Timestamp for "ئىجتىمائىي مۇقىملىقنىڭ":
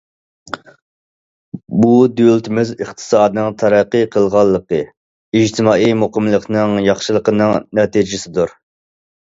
5.43-6.77